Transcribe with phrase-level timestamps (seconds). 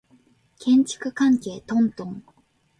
[0.57, 2.23] 建築関係トントン